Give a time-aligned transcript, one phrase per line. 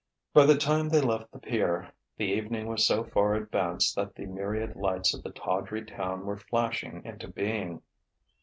[0.33, 4.25] By the time they left the pier, the evening was so far advanced that the
[4.25, 7.83] myriad lights of the tawdry town were flashing into being.